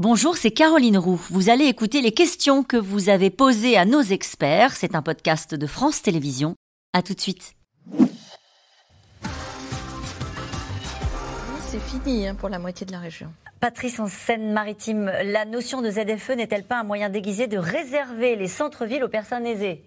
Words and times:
Bonjour, 0.00 0.36
c'est 0.36 0.52
Caroline 0.52 0.96
Roux. 0.96 1.20
Vous 1.28 1.50
allez 1.50 1.64
écouter 1.64 2.02
les 2.02 2.12
questions 2.12 2.62
que 2.62 2.76
vous 2.76 3.08
avez 3.08 3.30
posées 3.30 3.76
à 3.76 3.84
nos 3.84 4.00
experts. 4.00 4.76
C'est 4.76 4.94
un 4.94 5.02
podcast 5.02 5.56
de 5.56 5.66
France 5.66 6.02
Télévisions. 6.02 6.54
À 6.92 7.02
tout 7.02 7.14
de 7.14 7.20
suite. 7.20 7.56
C'est 11.66 11.80
fini 11.80 12.28
hein, 12.28 12.36
pour 12.36 12.48
la 12.48 12.60
moitié 12.60 12.86
de 12.86 12.92
la 12.92 13.00
région. 13.00 13.32
Patrice, 13.58 13.98
en 13.98 14.06
Seine-Maritime, 14.06 15.10
la 15.24 15.44
notion 15.44 15.82
de 15.82 15.90
ZFE 15.90 16.30
n'est-elle 16.36 16.62
pas 16.62 16.78
un 16.78 16.84
moyen 16.84 17.08
déguisé 17.08 17.48
de 17.48 17.58
réserver 17.58 18.36
les 18.36 18.46
centres-villes 18.46 19.02
aux 19.02 19.08
personnes 19.08 19.46
aisées? 19.46 19.82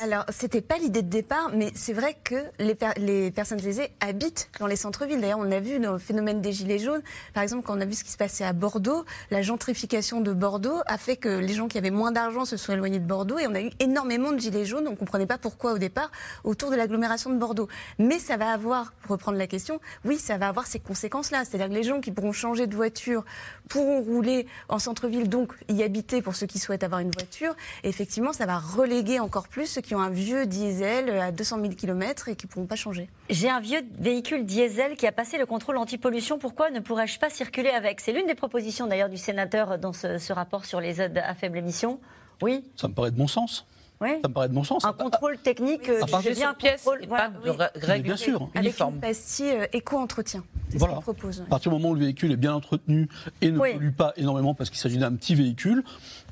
Alors, 0.00 0.24
c'était 0.30 0.60
pas 0.60 0.78
l'idée 0.78 1.02
de 1.02 1.08
départ, 1.08 1.50
mais 1.54 1.70
c'est 1.74 1.92
vrai 1.92 2.16
que 2.24 2.34
les, 2.58 2.76
les, 2.96 3.30
personnes 3.30 3.64
aisées 3.64 3.90
habitent 4.00 4.50
dans 4.58 4.66
les 4.66 4.76
centres-villes. 4.76 5.20
D'ailleurs, 5.20 5.38
on 5.38 5.50
a 5.52 5.60
vu 5.60 5.78
dans 5.78 5.92
le 5.92 5.98
phénomène 5.98 6.40
des 6.40 6.52
gilets 6.52 6.78
jaunes, 6.78 7.02
par 7.34 7.42
exemple, 7.42 7.64
quand 7.64 7.76
on 7.76 7.80
a 7.80 7.84
vu 7.84 7.94
ce 7.94 8.04
qui 8.04 8.10
se 8.10 8.16
passait 8.16 8.44
à 8.44 8.52
Bordeaux, 8.52 9.04
la 9.30 9.42
gentrification 9.42 10.20
de 10.20 10.32
Bordeaux 10.32 10.80
a 10.86 10.98
fait 10.98 11.16
que 11.16 11.28
les 11.28 11.54
gens 11.54 11.68
qui 11.68 11.78
avaient 11.78 11.90
moins 11.90 12.12
d'argent 12.12 12.44
se 12.44 12.56
sont 12.56 12.72
éloignés 12.72 12.98
de 12.98 13.06
Bordeaux 13.06 13.38
et 13.38 13.46
on 13.46 13.54
a 13.54 13.60
eu 13.60 13.70
énormément 13.78 14.32
de 14.32 14.38
gilets 14.38 14.64
jaunes. 14.64 14.88
On 14.88 14.96
comprenait 14.96 15.26
pas 15.26 15.38
pourquoi 15.38 15.72
au 15.72 15.78
départ 15.78 16.10
autour 16.44 16.70
de 16.70 16.76
l'agglomération 16.76 17.30
de 17.30 17.36
Bordeaux. 17.36 17.68
Mais 17.98 18.18
ça 18.18 18.36
va 18.36 18.50
avoir, 18.50 18.92
pour 19.02 19.12
reprendre 19.12 19.38
la 19.38 19.46
question, 19.46 19.80
oui, 20.04 20.18
ça 20.18 20.38
va 20.38 20.48
avoir 20.48 20.66
ces 20.66 20.80
conséquences-là. 20.80 21.44
C'est-à-dire 21.44 21.68
que 21.68 21.74
les 21.74 21.84
gens 21.84 22.00
qui 22.00 22.10
pourront 22.10 22.32
changer 22.32 22.66
de 22.66 22.74
voiture 22.74 23.24
pourront 23.68 24.00
rouler 24.00 24.46
en 24.68 24.78
centre-ville, 24.78 25.28
donc 25.28 25.52
y 25.68 25.82
habiter 25.82 26.22
pour 26.22 26.34
ceux 26.34 26.46
qui 26.46 26.58
souhaitent 26.58 26.84
avoir 26.84 27.00
une 27.00 27.10
voiture. 27.10 27.54
Et 27.84 27.88
effectivement, 27.88 28.32
ça 28.32 28.46
va 28.46 28.58
reléguer 28.58 29.20
encore 29.20 29.48
plus 29.48 29.67
ceux 29.68 29.80
qui 29.80 29.94
ont 29.94 30.00
un 30.00 30.10
vieux 30.10 30.46
diesel 30.46 31.10
à 31.10 31.30
200 31.30 31.60
000 31.60 31.74
km 31.74 32.28
et 32.28 32.36
qui 32.36 32.46
ne 32.46 32.50
pourront 32.50 32.66
pas 32.66 32.76
changer. 32.76 33.08
J'ai 33.30 33.48
un 33.48 33.60
vieux 33.60 33.80
véhicule 33.98 34.44
diesel 34.44 34.96
qui 34.96 35.06
a 35.06 35.12
passé 35.12 35.38
le 35.38 35.46
contrôle 35.46 35.76
anti-pollution. 35.76 36.38
Pourquoi 36.38 36.70
ne 36.70 36.80
pourrais-je 36.80 37.18
pas 37.18 37.30
circuler 37.30 37.70
avec? 37.70 38.00
C'est 38.00 38.12
l'une 38.12 38.26
des 38.26 38.34
propositions 38.34 38.86
d'ailleurs 38.86 39.08
du 39.08 39.16
sénateur 39.16 39.78
dans 39.78 39.92
ce, 39.92 40.18
ce 40.18 40.32
rapport 40.32 40.64
sur 40.64 40.80
les 40.80 41.00
aides 41.00 41.18
à 41.18 41.34
faible 41.34 41.58
émission. 41.58 42.00
Oui. 42.42 42.64
Ça 42.76 42.88
me 42.88 42.94
paraît 42.94 43.10
de 43.10 43.16
bon 43.16 43.28
sens. 43.28 43.66
Oui. 44.00 44.10
Ça 44.22 44.28
me 44.28 44.34
paraît 44.34 44.48
de 44.48 44.54
bon 44.54 44.64
sens. 44.64 44.84
Un 44.84 44.92
contrôle 44.92 45.38
technique, 45.38 45.88
à 45.88 46.06
partir 46.06 46.32
bien 46.34 46.54
pièce, 46.54 46.82
contrôle, 46.82 47.06
voilà, 47.08 47.28
de 47.28 47.86
règles 47.86 48.04
bien 48.04 48.16
sûr. 48.16 48.48
Avec 48.54 48.78
une 48.80 49.00
pastille 49.00 49.50
euh, 49.50 49.66
éco-entretien. 49.72 50.44
C'est 50.70 50.78
voilà. 50.78 50.94
ce 50.94 50.96
qu'on 50.98 51.02
propose. 51.14 51.40
À 51.40 51.44
partir 51.44 51.70
du 51.72 51.78
moment 51.78 51.90
où 51.90 51.94
le 51.94 52.00
véhicule 52.00 52.30
est 52.32 52.36
bien 52.36 52.52
entretenu 52.54 53.08
et 53.40 53.50
ne 53.50 53.58
Oui. 53.58 53.72
pollue 53.72 53.90
pas 53.92 54.12
énormément 54.16 54.54
parce 54.54 54.68
qu'il 54.70 54.78
s'agit 54.78 54.98
d'un 54.98 55.12
petit 55.14 55.34
véhicule, 55.34 55.82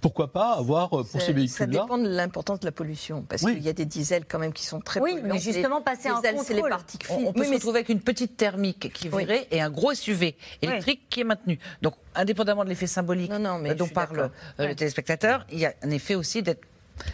pourquoi 0.01 0.33
pas 0.33 0.53
avoir 0.55 0.87
euh, 0.89 1.03
pour 1.05 1.07
Ça- 1.07 1.21
ces 1.21 1.27
Ça 1.27 1.33
véhicules-là 1.33 1.83
dépend 1.83 1.99
de 1.99 2.09
l'importance 2.09 2.61
de 2.61 2.67
la 2.67 2.73
pollution, 2.73 3.23
parce 3.29 3.43
Oui. 3.43 3.55
qu'il 3.55 3.63
y 3.65 3.69
a 3.69 3.73
des 3.73 3.87
diesels 3.87 4.25
quand 4.29 4.39
même 4.39 4.53
qui 4.53 4.67
sont 4.67 4.81
très 4.81 5.01
Oui, 5.01 5.13
polluants. 5.15 5.35
mais 5.35 5.41
justement, 5.41 5.81
passer 5.81 6.09
un 6.09 6.21
les 6.21 6.29
ailes, 6.29 6.37
c'est 6.45 6.53
les 6.55 6.61
contrôle. 6.61 6.71
particules 6.71 7.11
On, 7.13 7.29
on 7.29 7.33
peut 7.33 7.41
Oui, 7.41 7.47
se 7.47 7.51
mais 7.51 7.57
retrouver 7.57 7.79
avec 7.79 7.89
une 7.89 8.01
petite 8.01 8.37
thermique 8.37 8.93
qui 8.93 9.09
Oui. 9.09 9.25
virait 9.25 9.47
et 9.51 9.61
un 9.63 9.71
gros 9.71 9.95
SUV 9.95 10.37
électrique 10.61 11.03
qui 11.09 11.21
est 11.21 11.25
maintenu. 11.25 11.59
Donc, 11.83 11.95
indépendamment 12.15 12.65
de 12.65 12.69
l'effet 12.69 12.87
symbolique 12.87 13.31
Non, 13.31 13.39
non, 13.39 13.59
mais 13.59 13.71
je 13.71 13.75
dont 13.75 13.89
parle 13.89 14.19
euh, 14.21 14.29
Ouais. 14.59 14.69
le 14.69 14.75
téléspectateur, 14.75 15.47
il 15.51 15.59
y 15.59 15.67
a 15.67 15.73
un 15.83 15.91
effet 15.91 16.15
aussi 16.15 16.43
d'être 16.43 16.61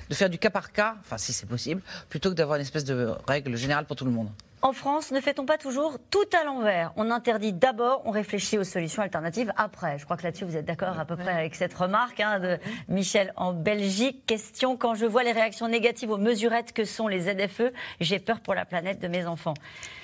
de 0.08 0.14
faire 0.14 0.30
du 0.30 0.38
cas 0.38 0.50
par 0.50 0.70
cas, 0.72 0.94
enfin 1.00 1.18
si 1.18 1.32
c'est 1.32 1.46
possible, 1.46 1.82
plutôt 2.08 2.30
que 2.30 2.34
d'avoir 2.36 2.54
une 2.56 2.62
espèce 2.62 2.84
de 2.84 3.12
règle 3.26 3.56
générale 3.56 3.84
pour 3.84 3.96
tout 3.96 4.04
le 4.04 4.12
monde. 4.12 4.28
En 4.64 4.72
France, 4.72 5.10
ne 5.10 5.20
fait-on 5.20 5.44
pas 5.44 5.58
toujours 5.58 5.98
tout 6.08 6.18
à 6.40 6.44
l'envers? 6.44 6.92
On 6.94 7.10
interdit 7.10 7.52
d'abord, 7.52 8.00
on 8.04 8.12
réfléchit 8.12 8.58
aux 8.58 8.64
solutions 8.64 9.02
alternatives 9.02 9.52
après. 9.56 9.98
Je 9.98 10.04
crois 10.04 10.16
que 10.16 10.22
là-dessus, 10.22 10.44
vous 10.44 10.56
êtes 10.56 10.64
d'accord 10.64 11.00
à 11.00 11.04
peu 11.04 11.16
près 11.16 11.32
avec 11.32 11.56
cette 11.56 11.74
remarque 11.74 12.20
hein, 12.20 12.38
de 12.38 12.58
Michel 12.88 13.32
en 13.34 13.52
Belgique. 13.54 14.24
Question, 14.24 14.76
quand 14.76 14.94
je 14.94 15.04
vois 15.04 15.24
les 15.24 15.32
réactions 15.32 15.66
négatives 15.66 16.12
aux 16.12 16.16
mesurettes 16.16 16.72
que 16.72 16.84
sont 16.84 17.08
les 17.08 17.22
ZFE, 17.22 17.72
j'ai 18.00 18.20
peur 18.20 18.38
pour 18.38 18.54
la 18.54 18.64
planète 18.64 19.00
de 19.00 19.08
mes 19.08 19.26
enfants. 19.26 19.54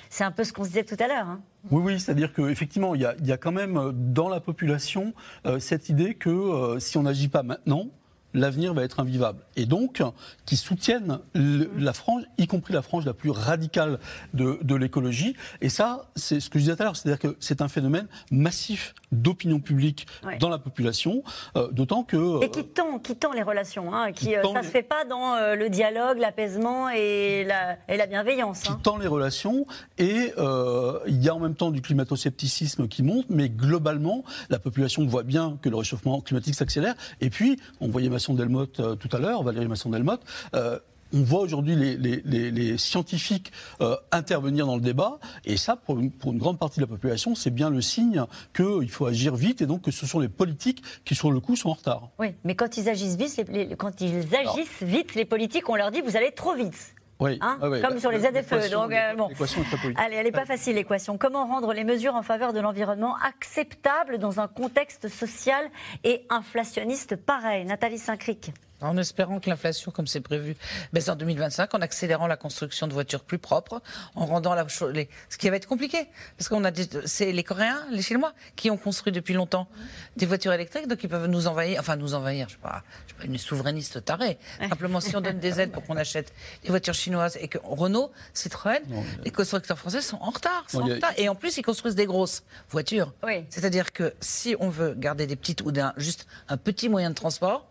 C'est 0.09 0.25
un 0.25 0.31
peu 0.31 0.43
ce 0.43 0.51
qu'on 0.51 0.63
se 0.63 0.69
disait 0.69 0.83
tout 0.83 0.97
à 0.99 1.07
l'heure. 1.07 1.27
hein. 1.29 1.39
Oui, 1.71 1.81
oui, 1.81 1.99
c'est-à-dire 1.99 2.33
qu'effectivement, 2.33 2.95
il 2.95 3.01
y 3.01 3.05
a, 3.05 3.15
il 3.19 3.27
y 3.27 3.31
a 3.31 3.37
quand 3.37 3.53
même 3.53 3.77
euh, 3.77 3.91
dans 3.93 4.27
la 4.27 4.41
population 4.41 5.13
euh, 5.45 5.59
cette 5.59 5.87
idée 5.87 6.15
que 6.15 6.29
euh, 6.29 6.79
si 6.79 6.97
on 6.97 7.03
n'agit 7.03 7.29
pas 7.29 7.43
maintenant, 7.43 7.85
l'avenir 8.33 8.73
va 8.73 8.83
être 8.83 8.99
invivable. 8.99 9.39
Et 9.55 9.65
donc, 9.65 10.01
qui 10.45 10.55
soutiennent 10.57 11.19
le- 11.33 11.69
la 11.77 11.93
frange, 11.93 12.23
y 12.37 12.47
compris 12.47 12.73
la 12.73 12.81
frange 12.81 13.05
la 13.05 13.13
plus 13.13 13.29
radicale 13.31 13.99
de, 14.33 14.59
de 14.61 14.75
l'écologie. 14.75 15.35
Et 15.61 15.69
ça, 15.69 16.09
c'est 16.15 16.39
ce 16.39 16.49
que 16.49 16.59
je 16.59 16.63
disais 16.65 16.75
tout 16.75 16.81
à 16.83 16.85
l'heure, 16.85 16.95
c'est-à-dire 16.95 17.19
que 17.19 17.35
c'est 17.39 17.61
un 17.61 17.67
phénomène 17.67 18.07
massif 18.31 18.93
d'opinion 19.11 19.59
publique 19.59 20.05
Ouais. 20.23 20.37
dans 20.37 20.49
la 20.49 20.57
population, 20.59 21.23
euh, 21.55 21.69
d'autant 21.71 22.03
que... 22.03 22.43
Et 22.43 22.49
qui 22.51 22.63
tend, 22.65 22.99
qui 22.99 23.15
tend 23.15 23.31
les 23.33 23.41
relations, 23.41 23.93
hein, 23.93 24.11
qui, 24.11 24.27
Qui 24.27 24.35
euh, 24.35 24.43
ça 24.53 24.61
les- 24.61 24.67
se 24.67 24.71
fait 24.71 24.83
pas 24.83 25.05
dans 25.05 25.35
euh, 25.35 25.55
le 25.55 25.69
dialogue, 25.69 26.17
l'apaisement 26.19 26.89
et 26.89 27.43
la, 27.45 27.77
et 27.87 27.97
la 27.97 28.05
bienveillance. 28.05 28.61
qui 28.61 28.71
hein. 28.71 28.79
tend 28.83 28.97
les 28.97 29.07
relations 29.07 29.65
et 29.97 30.33
euh, 30.37 30.99
il 31.07 31.23
y 31.23 31.29
a 31.29 31.35
en 31.35 31.39
même 31.39 31.55
temps 31.55 31.71
du 31.71 31.81
climato-scepticisme 31.81 32.87
qui 32.87 33.01
monte, 33.03 33.25
mais 33.29 33.49
globalement, 33.49 34.23
la 34.49 34.59
population 34.59 35.05
voit 35.05 35.23
bien 35.23 35.57
que 35.61 35.69
le 35.69 35.75
réchauffement 35.75 36.21
climatique 36.21 36.55
s'accélère. 36.55 36.95
Et 37.21 37.29
puis, 37.29 37.59
on 37.79 37.87
voyait 37.87 38.09
Masson 38.19 38.33
Delmotte 38.33 38.81
euh, 38.81 38.95
tout 38.95 39.07
à 39.15 39.19
l'heure, 39.19 39.43
Valérie 39.43 39.69
Masson 39.69 39.89
Delmotte. 39.89 40.21
euh, 40.53 40.77
on 41.11 41.21
voit 41.23 41.39
aujourd'hui 41.39 41.75
les, 41.75 41.95
les- 41.97 42.21
les- 42.25 42.51
les 42.51 42.77
scientifiques 42.77 43.51
euh, 43.81 43.95
intervenir 44.11 44.67
dans 44.67 44.75
le 44.75 44.81
débat, 44.81 45.17
et 45.45 45.55
ça, 45.57 45.75
pour 45.77 45.97
une, 45.97 46.11
pour 46.11 46.33
une 46.33 46.37
grande 46.37 46.59
partie 46.59 46.79
de 46.79 46.83
la 46.83 46.87
population, 46.87 47.33
c'est 47.33 47.49
bien 47.49 47.69
le 47.71 47.81
signe 47.81 48.25
qu'il 48.53 48.91
faut 48.91 49.05
agir 49.07 49.35
vite, 49.35 49.61
et 49.63 49.65
donc 49.65 49.81
que 49.83 49.89
ce 49.91 50.05
sont 50.05 50.19
les 50.19 50.27
politiques 50.29 50.83
qui, 51.05 51.15
sur 51.15 51.31
le 51.31 51.39
coup, 51.39 51.55
sont 51.55 51.69
en 51.69 51.73
retard. 51.73 52.09
Oui, 52.19 52.35
mais 52.43 52.53
quand 52.55 52.75
ils 52.77 52.89
agissent 52.89 53.15
vite, 53.15 53.43
les, 53.49 53.75
quand 53.75 54.01
ils 54.01 54.35
agissent 54.35 54.83
vite, 54.83 55.15
les 55.15 55.25
politiques, 55.25 55.67
on 55.69 55.75
leur 55.75 55.89
dit 55.89 56.01
vous 56.01 56.15
allez 56.17 56.31
trop 56.31 56.53
vite. 56.53 56.93
Oui, 57.19 57.37
Hein, 57.41 57.57
ouais, 57.61 57.67
ouais, 57.67 57.81
comme 57.81 57.95
la- 57.95 57.99
sur 57.99 58.11
les 58.11 58.19
ZFE, 58.19 58.71
donc, 58.71 58.93
euh, 58.93 59.13
bon. 59.15 59.27
L'équation 59.27 59.61
est 59.61 59.65
très 59.65 59.77
politique. 59.77 59.99
Allez, 60.03 60.15
elle 60.15 60.25
n'est 60.25 60.31
pas 60.31 60.45
facile 60.45 60.75
l'équation. 60.75 61.17
Comment 61.17 61.45
rendre 61.45 61.73
les 61.73 61.83
mesures 61.83 62.15
en 62.15 62.21
faveur 62.23 62.53
de 62.53 62.61
l'environnement 62.61 63.15
acceptables 63.17 64.19
dans 64.19 64.39
un 64.39 64.47
contexte 64.47 65.09
social 65.09 65.69
et 66.05 66.25
inflationniste 66.29 67.17
pareil? 67.17 67.65
Nathalie 67.65 67.97
Saint-Cric. 67.97 68.53
En 68.81 68.97
espérant 68.97 69.39
que 69.39 69.49
l'inflation, 69.49 69.91
comme 69.91 70.07
c'est 70.07 70.21
prévu, 70.21 70.55
baisse 70.93 71.09
en 71.09 71.15
2025, 71.15 71.73
en 71.75 71.81
accélérant 71.81 72.27
la 72.27 72.37
construction 72.37 72.87
de 72.87 72.93
voitures 72.93 73.23
plus 73.23 73.37
propres, 73.37 73.81
en 74.15 74.25
rendant 74.25 74.53
la 74.53 74.65
les... 74.93 75.09
ce 75.29 75.37
qui 75.37 75.49
va 75.49 75.55
être 75.57 75.67
compliqué, 75.67 76.07
parce 76.37 76.47
qu'on 76.49 76.63
a 76.63 76.71
des... 76.71 76.87
c'est 77.05 77.31
les 77.31 77.43
Coréens, 77.43 77.81
les 77.91 78.01
Chinois, 78.01 78.33
qui 78.55 78.69
ont 78.71 78.77
construit 78.77 79.11
depuis 79.11 79.33
longtemps 79.33 79.67
des 80.15 80.25
voitures 80.25 80.53
électriques, 80.53 80.87
donc 80.87 81.03
ils 81.03 81.09
peuvent 81.09 81.27
nous 81.27 81.47
envahir, 81.47 81.79
enfin 81.79 81.95
nous 81.95 82.13
envahir. 82.13 82.47
Je 82.49 82.55
ne 82.55 82.57
suis 82.57 82.59
pas, 82.59 82.83
je 83.07 83.13
suis 83.13 83.17
pas 83.21 83.25
une 83.25 83.37
souverainiste 83.37 84.03
tarée. 84.05 84.37
Simplement, 84.69 84.99
si 85.01 85.15
on 85.15 85.21
donne 85.21 85.39
des 85.39 85.59
aides 85.59 85.71
pour 85.71 85.83
qu'on 85.83 85.97
achète 85.97 86.33
des 86.63 86.69
voitures 86.69 86.93
chinoises 86.93 87.37
et 87.41 87.47
que 87.47 87.57
Renault, 87.63 88.11
Citroën, 88.33 88.79
Non, 88.87 89.01
mais- 89.01 89.23
les 89.25 89.31
constructeurs 89.31 89.77
français 89.77 90.01
sont 90.01 90.17
en 90.21 90.29
retard, 90.29 90.65
sont 90.67 90.79
Non, 90.79 90.85
en 90.91 90.95
retard. 90.95 91.13
Et 91.17 91.27
en 91.29 91.35
plus, 91.35 91.57
ils 91.57 91.63
construisent 91.63 91.95
des 91.95 92.05
grosses 92.05 92.43
voitures. 92.69 93.13
Oui. 93.23 93.45
C'est-à-dire 93.49 93.91
que 93.91 94.13
si 94.21 94.55
on 94.59 94.69
veut 94.69 94.93
garder 94.97 95.27
des 95.27 95.35
petites 95.35 95.61
ou 95.61 95.71
d'un, 95.71 95.93
juste 95.97 96.27
un 96.47 96.57
petit 96.57 96.89
moyen 96.89 97.09
de 97.09 97.15
transport, 97.15 97.65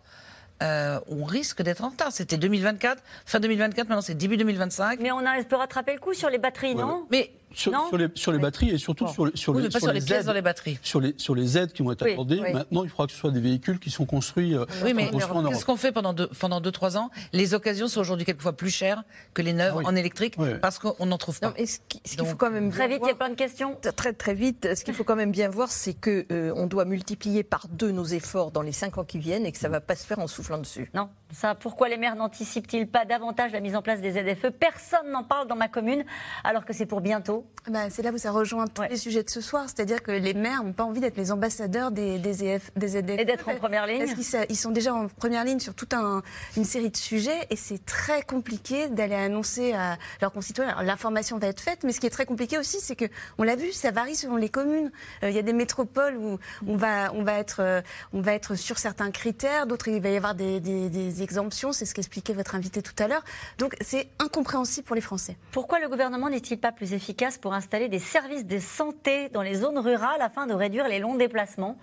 euh, 0.62 1.00
on 1.08 1.24
risque 1.24 1.62
d'être 1.62 1.84
en 1.84 1.88
retard. 1.90 2.12
C'était 2.12 2.36
2024, 2.36 3.02
fin 3.26 3.40
2024, 3.40 3.88
maintenant 3.88 4.00
c'est 4.02 4.14
début 4.14 4.36
2025. 4.36 5.00
Mais 5.00 5.12
on 5.12 5.18
a, 5.18 5.42
peut 5.44 5.56
rattraper 5.56 5.92
le 5.92 6.00
coup 6.00 6.14
sur 6.14 6.30
les 6.30 6.38
batteries, 6.38 6.74
Ouais, 6.74 6.82
non? 6.82 7.06
Mais 7.10 7.30
Sur, 7.54 7.72
les, 7.96 8.08
sur 8.14 8.30
les 8.32 8.36
Oui. 8.38 8.42
batteries 8.42 8.70
et 8.70 8.78
surtout 8.78 9.06
Bon. 9.06 9.12
sur 9.12 9.26
les, 9.26 9.32
sur 9.36 9.52
oui, 9.54 9.62
les, 9.62 9.68
mais 9.68 9.72
pas 9.72 9.80
sur 9.80 9.92
les 9.92 10.00
pièces 10.00 10.20
aides. 10.20 10.26
dans 10.26 10.32
les 10.32 10.42
batteries. 10.42 10.78
sur 10.82 11.00
les, 11.00 11.14
sur 11.16 11.34
les 11.34 11.56
aides 11.58 11.72
qui 11.72 11.82
vont 11.82 11.92
être 11.92 12.04
Oui, 12.04 12.12
accordées, 12.12 12.40
oui. 12.42 12.52
maintenant, 12.52 12.84
il 12.84 12.90
faudra 12.90 13.06
que 13.06 13.12
ce 13.12 13.18
soit 13.18 13.30
des 13.30 13.40
véhicules 13.40 13.78
qui 13.78 13.90
sont 13.90 14.04
construits, 14.06 14.54
euh, 14.54 14.64
Oui, 14.84 14.92
mais 14.94 15.10
qu'est-ce 15.10 15.64
qu'on 15.64 15.76
fait 15.76 15.92
pendant 15.92 16.12
deux, 16.12 16.28
pendant 16.38 16.60
deux, 16.60 16.70
trois 16.72 16.96
ans? 16.98 17.10
Les 17.32 17.54
occasions 17.54 17.88
sont 17.88 18.00
aujourd'hui 18.00 18.26
quelquefois 18.26 18.52
plus 18.52 18.70
chères 18.70 19.02
que 19.34 19.42
les 19.42 19.52
neuves 19.54 19.72
Ah 19.74 19.78
oui. 19.78 19.84
en 19.86 19.96
électrique 19.96 20.34
Oui. 20.38 20.50
parce 20.60 20.78
qu'on 20.78 21.06
n'en 21.06 21.18
trouve 21.18 21.40
pas. 21.40 21.48
Non, 21.48 21.54
mais 21.58 21.66
ce 21.66 21.78
qui- 21.88 22.00
ce 22.04 22.10
qu'il 22.10 22.18
Donc, 22.18 22.28
faut 22.28 22.36
quand 22.36 22.50
même 22.50 22.70
Très 22.70 22.86
vite, 22.88 23.00
il 23.02 23.08
y 23.08 23.12
a 23.12 23.14
plein 23.14 23.30
de 23.30 23.34
questions. 23.34 23.76
Très 23.96 24.12
très 24.12 24.34
vite, 24.34 24.74
ce 24.74 24.84
qu'il 24.84 24.94
faut 24.94 25.04
quand 25.04 25.16
même 25.16 25.32
bien 25.32 25.48
voir, 25.48 25.70
c'est 25.70 25.94
que 25.94 26.26
euh, 26.30 26.52
on 26.56 26.66
doit 26.66 26.84
multiplier 26.84 27.42
par 27.42 27.66
deux 27.68 27.90
nos 27.92 28.04
efforts 28.04 28.50
dans 28.50 28.62
les 28.62 28.72
cinq 28.72 28.98
ans 28.98 29.04
qui 29.04 29.18
viennent 29.18 29.46
et 29.46 29.52
que 29.52 29.58
ça 29.58 29.68
va 29.68 29.80
pas 29.80 29.96
se 29.96 30.04
faire 30.06 30.18
en 30.18 30.26
soufflant 30.26 30.58
dessus. 30.58 30.90
Non, 30.94 31.08
ça, 31.32 31.54
pourquoi 31.54 31.88
les 31.88 31.96
maires 31.96 32.16
n'anticipent-ils 32.16 32.86
pas 32.86 33.04
davantage 33.04 33.52
la 33.52 33.60
mise 33.60 33.74
en 33.74 33.82
place 33.82 34.00
des 34.00 34.12
ZFE 34.12 34.50
Personne 34.50 35.10
n'en 35.12 35.24
parle 35.24 35.48
dans 35.48 35.56
ma 35.56 35.68
commune, 35.68 36.04
alors 36.44 36.64
que 36.64 36.72
c'est 36.72 36.86
pour 36.86 37.00
bientôt. 37.00 37.37
Bah, 37.68 37.90
c'est 37.90 38.02
là 38.02 38.10
où 38.12 38.18
ça 38.18 38.30
rejoint 38.30 38.66
tous 38.66 38.80
Ouais. 38.82 38.88
les 38.88 38.96
sujets 38.96 39.22
de 39.22 39.28
ce 39.30 39.40
soir, 39.40 39.64
c'est-à-dire 39.66 40.02
que 40.02 40.10
les 40.10 40.32
maires 40.32 40.62
n'ont 40.64 40.72
pas 40.72 40.84
envie 40.84 41.00
d'être 41.00 41.16
les 41.18 41.30
ambassadeurs 41.32 41.90
des, 41.90 42.18
des, 42.18 42.58
des 42.76 42.88
ZFE. 42.88 43.10
Et 43.18 43.24
d'être 43.24 43.48
en 43.48 43.56
première 43.56 43.86
ligne. 43.86 43.98
Parce 44.06 44.14
qu'ils 44.14 44.46
ils 44.48 44.56
sont 44.56 44.70
déjà 44.70 44.94
en 44.94 45.08
première 45.08 45.44
ligne 45.44 45.58
sur 45.58 45.74
toute 45.74 45.92
un, 45.92 46.22
une 46.56 46.64
série 46.64 46.88
de 46.90 46.96
sujets 46.96 47.46
et 47.50 47.56
c'est 47.56 47.84
très 47.84 48.22
compliqué 48.22 48.88
d'aller 48.88 49.14
annoncer 49.16 49.74
à 49.74 49.98
leurs 50.22 50.32
concitoyens. 50.32 50.82
L'information 50.82 51.36
va 51.38 51.48
être 51.48 51.60
faite, 51.60 51.80
mais 51.84 51.92
ce 51.92 52.00
qui 52.00 52.06
est 52.06 52.10
très 52.10 52.24
compliqué 52.26 52.56
aussi, 52.58 52.78
c'est 52.80 52.96
que, 52.96 53.04
on 53.36 53.42
l'a 53.42 53.56
vu, 53.56 53.70
ça 53.72 53.90
varie 53.90 54.14
selon 54.14 54.36
les 54.36 54.48
communes. 54.48 54.90
Euh, 55.22 55.28
Il 55.30 55.36
y 55.36 55.38
a 55.38 55.42
des 55.42 55.52
métropoles 55.52 56.16
où 56.16 56.38
on 56.66 56.76
va, 56.76 57.10
être, 57.38 57.60
euh, 57.60 58.54
sur 58.56 58.78
certains 58.78 59.10
critères, 59.10 59.66
d'autres, 59.66 59.88
il 59.88 60.00
va 60.00 60.08
y 60.08 60.16
avoir 60.16 60.34
des 60.34 61.22
exemptions, 61.22 61.72
c'est 61.72 61.84
ce 61.84 61.92
qu'expliquait 61.94 62.32
votre 62.32 62.54
invité 62.54 62.80
tout 62.80 62.94
à 63.02 63.08
l'heure. 63.08 63.24
Donc 63.58 63.74
c'est 63.82 64.08
incompréhensible 64.18 64.86
pour 64.86 64.94
les 64.96 65.02
Français. 65.02 65.36
Pourquoi 65.52 65.80
le 65.80 65.88
gouvernement 65.88 66.30
n'est-il 66.30 66.58
pas 66.58 66.72
plus 66.72 66.92
efficace 66.94 67.27
pour 67.36 67.52
installer 67.52 67.88
des 67.88 67.98
services 67.98 68.46
de 68.46 68.58
santé 68.58 69.28
dans 69.28 69.42
les 69.42 69.56
zones 69.56 69.78
rurales 69.78 70.22
afin 70.22 70.46
de 70.46 70.54
réduire 70.54 70.88
les 70.88 71.00
longs 71.00 71.16
déplacements 71.16 71.76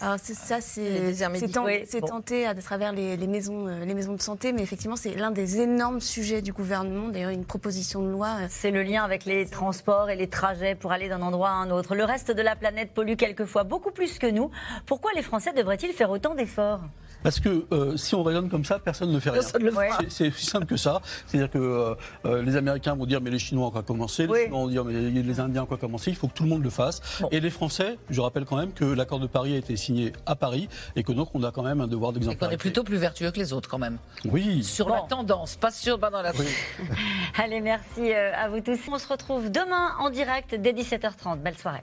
Alors 0.00 0.16
c'est 0.22 0.34
ça, 0.34 0.56
Les 0.56 1.14
c'est 1.14 1.84
c'est 1.86 2.00
tenté 2.00 2.46
à 2.46 2.54
travers 2.54 2.92
les, 2.92 3.16
les 3.16 3.26
maisons, 3.26 3.66
euh, 3.68 3.84
les 3.84 3.94
maisons 3.94 4.14
de 4.14 4.22
santé, 4.22 4.52
mais 4.52 4.62
effectivement 4.62 4.96
c'est 4.96 5.14
l'un 5.14 5.30
des 5.30 5.60
énormes 5.60 6.00
sujets 6.00 6.40
du 6.42 6.52
gouvernement. 6.52 7.08
D'ailleurs, 7.08 7.30
une 7.30 7.44
proposition 7.44 8.02
de 8.02 8.08
loi. 8.10 8.28
euh, 8.40 8.46
C'est 8.48 8.70
le 8.70 8.82
lien 8.82 9.04
avec 9.04 9.24
les 9.24 9.46
transports 9.46 10.08
et 10.10 10.16
les 10.16 10.28
trajets 10.28 10.74
pour 10.74 10.92
aller 10.92 11.08
d'un 11.08 11.22
endroit 11.22 11.50
à 11.50 11.54
un 11.54 11.70
autre. 11.70 11.94
Le 11.94 12.04
reste 12.04 12.30
de 12.30 12.42
la 12.42 12.56
planète 12.56 12.92
pollue 12.94 13.14
quelquefois 13.16 13.64
beaucoup 13.64 13.90
plus 13.90 14.18
que 14.18 14.26
nous. 14.26 14.50
Pourquoi 14.86 15.10
les 15.14 15.22
Français 15.22 15.52
devraient-ils 15.54 15.92
faire 15.92 16.10
autant 16.10 16.34
d'efforts? 16.34 16.80
Parce 17.22 17.38
que 17.38 17.66
euh, 17.72 17.96
si 17.96 18.16
on 18.16 18.24
raisonne 18.24 18.48
comme 18.50 18.64
ça, 18.64 18.80
personne 18.80 19.12
ne 19.12 19.20
fait 19.20 19.30
rien. 19.30 19.40
Personne 19.40 19.62
ne 19.62 19.70
le 19.70 19.76
Ouais. 19.76 19.88
fera. 19.90 20.02
C'est- 20.08 20.28
aussi 20.30 20.44
simple 20.46 20.66
que 20.66 20.76
ça. 20.76 21.00
C'est-à-dire 21.26 21.50
que 21.52 21.94
euh, 22.24 22.42
les 22.42 22.56
Américains 22.56 22.96
vont 22.96 23.06
dire 23.06 23.20
mais 23.20 23.30
les 23.30 23.38
Chinois 23.38 23.68
ont 23.68 23.70
qu'à 23.70 23.82
commencer, 23.82 24.24
les 24.26 24.32
Oui. 24.32 24.38
Chinois 24.46 24.58
vont 24.58 24.66
dire 24.68 24.84
mais 24.84 24.92
les 24.94 25.38
Indiens 25.40 25.62
ont 25.62 25.66
qu'à 25.66 25.76
commencer? 25.76 26.10
Il 26.10 26.16
faut 26.16 26.26
que 26.26 26.32
tout 26.32 26.42
le 26.42 26.48
monde 26.48 26.64
le 26.64 26.70
fasse. 26.70 27.00
Bon. 27.20 27.28
Et 27.30 27.38
les 27.38 27.50
Français, 27.50 27.96
je 28.10 28.20
rappelle 28.20 28.44
quand 28.44 28.56
même 28.56 28.72
que 28.72 28.84
l'accord 28.84 29.20
de 29.20 29.28
Paris 29.28 29.54
a 29.54 29.58
été 29.62 29.76
signé 29.76 30.12
à 30.26 30.34
Paris 30.36 30.68
et 30.96 31.02
que 31.02 31.12
donc 31.12 31.30
on 31.34 31.42
a 31.42 31.50
quand 31.52 31.62
même 31.62 31.80
un 31.80 31.86
devoir 31.86 32.10
Et 32.10 32.14
qu'on 32.14 32.20
d'exemplarité. 32.20 32.54
est 32.54 32.58
plutôt 32.58 32.84
plus 32.84 32.96
vertueux 32.98 33.30
que 33.30 33.38
les 33.38 33.52
autres 33.52 33.68
quand 33.68 33.78
même. 33.78 33.98
Oui. 34.24 34.62
Sur 34.62 34.86
Bon. 34.86 34.94
la 34.94 35.00
tendance, 35.02 35.56
pas 35.56 35.70
sur 35.70 35.98
pas 35.98 36.10
dans 36.10 36.22
la. 36.22 36.32
Allez, 37.38 37.60
merci 37.60 38.12
euh, 38.12 38.32
à 38.36 38.48
vous 38.48 38.60
tous. 38.60 38.78
On 38.90 38.98
se 38.98 39.08
retrouve 39.08 39.50
demain 39.50 39.92
en 39.98 40.10
direct 40.10 40.54
dès 40.54 40.72
17h30. 40.72 41.38
Belle 41.38 41.56
soirée. 41.58 41.82